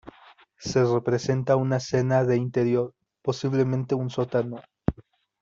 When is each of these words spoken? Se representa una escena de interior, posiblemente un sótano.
Se 0.57 0.83
representa 0.83 1.57
una 1.57 1.77
escena 1.77 2.23
de 2.23 2.35
interior, 2.35 2.95
posiblemente 3.21 3.93
un 3.93 4.09
sótano. 4.09 4.59